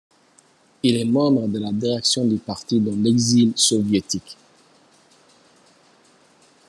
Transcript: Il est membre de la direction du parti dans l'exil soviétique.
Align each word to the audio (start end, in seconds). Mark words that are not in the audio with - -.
Il 0.81 0.97
est 0.97 1.05
membre 1.05 1.47
de 1.47 1.59
la 1.59 1.71
direction 1.71 2.25
du 2.25 2.39
parti 2.39 2.79
dans 2.79 2.95
l'exil 3.03 3.53
soviétique. 3.55 4.35